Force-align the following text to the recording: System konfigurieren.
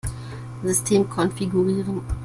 System 0.63 1.07
konfigurieren. 1.09 2.01